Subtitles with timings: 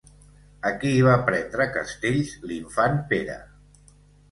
[0.69, 3.39] A qui va prendre castells l'infant Pere?